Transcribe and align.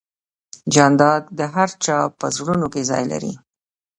جانداد 0.73 1.23
د 1.37 1.39
هر 1.53 1.69
چا 1.83 1.97
په 2.19 2.25
زړونو 2.37 2.67
کې 2.73 2.81
ځای 2.89 3.03
لري. 3.11 3.33